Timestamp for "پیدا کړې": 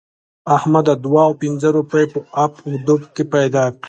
3.33-3.79